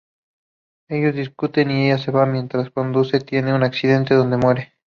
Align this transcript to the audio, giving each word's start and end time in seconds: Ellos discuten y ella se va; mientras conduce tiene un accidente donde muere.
Ellos 0.89 1.13
discuten 1.13 1.69
y 1.69 1.85
ella 1.85 1.99
se 1.99 2.09
va; 2.09 2.25
mientras 2.25 2.71
conduce 2.71 3.19
tiene 3.19 3.53
un 3.53 3.61
accidente 3.61 4.15
donde 4.15 4.37
muere. 4.37 4.73